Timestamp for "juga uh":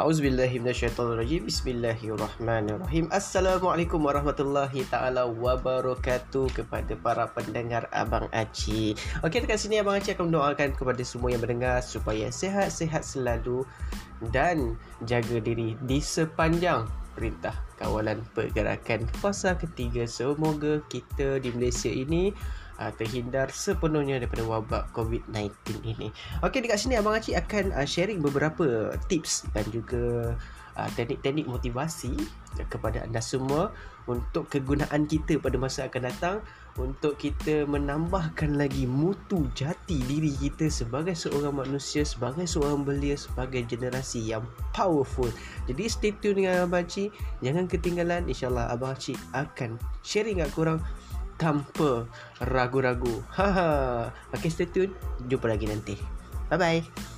29.68-30.90